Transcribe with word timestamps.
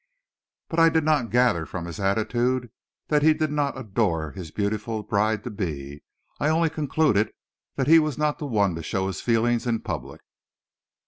But 0.67 0.79
I 0.79 0.89
did 0.89 1.03
not 1.03 1.29
gather 1.29 1.63
from 1.67 1.85
his 1.85 1.99
attitude 1.99 2.71
that 3.09 3.21
he 3.21 3.35
did 3.35 3.51
not 3.51 3.77
adore 3.77 4.31
his 4.31 4.49
beautiful 4.49 5.03
bride 5.03 5.43
to 5.43 5.51
be; 5.51 6.01
I 6.39 6.49
only 6.49 6.71
concluded 6.71 7.31
that 7.75 7.85
he 7.85 7.99
was 7.99 8.17
not 8.17 8.41
one 8.41 8.73
to 8.73 8.81
show 8.81 9.05
his 9.05 9.21
feelings 9.21 9.67
in 9.67 9.81
public. 9.81 10.21